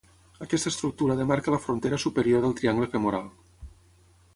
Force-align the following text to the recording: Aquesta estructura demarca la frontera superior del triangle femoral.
Aquesta 0.45 0.71
estructura 0.75 1.17
demarca 1.21 1.55
la 1.57 1.61
frontera 1.67 2.03
superior 2.07 2.45
del 2.47 2.59
triangle 2.63 2.93
femoral. 2.97 3.33